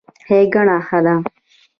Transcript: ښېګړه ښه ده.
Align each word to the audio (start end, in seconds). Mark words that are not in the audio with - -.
ښېګړه 0.25 0.77
ښه 0.87 0.99
ده. 1.05 1.15